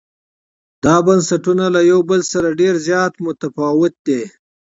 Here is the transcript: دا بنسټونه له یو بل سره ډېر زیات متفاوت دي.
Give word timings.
دا 0.83 0.95
بنسټونه 1.07 1.65
له 1.75 1.81
یو 1.91 1.99
بل 2.09 2.21
سره 2.31 2.57
ډېر 2.61 2.73
زیات 2.87 3.13
متفاوت 3.25 3.93
دي. 4.07 4.21